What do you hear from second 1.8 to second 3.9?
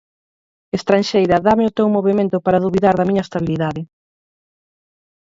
movemento para dubidar da miña estabilidade.